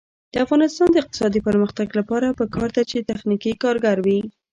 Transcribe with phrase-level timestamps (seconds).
[0.33, 4.19] د افغانستان د اقتصادي پرمختګ لپاره پکار ده چې تخنیکي کارګر وي.